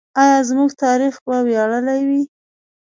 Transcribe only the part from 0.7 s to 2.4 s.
تاریخ به ویاړلی وي؟